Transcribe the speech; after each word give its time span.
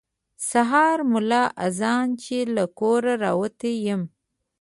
سهار 0.49 0.97
ملا 1.13 1.43
اذان 1.67 2.07
چې 2.23 2.37
له 2.55 2.63
کوره 2.79 3.13
راوتی 3.23 3.73
یم. 3.87 4.01